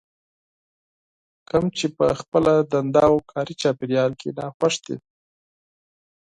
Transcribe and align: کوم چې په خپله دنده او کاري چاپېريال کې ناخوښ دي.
کوم 1.49 1.65
چې 1.77 1.85
په 1.97 2.05
خپله 2.19 2.53
دنده 2.71 3.01
او 3.09 3.15
کاري 3.31 3.55
چاپېريال 3.61 4.11
کې 4.19 4.29
ناخوښ 4.37 4.75
دي. 4.85 4.95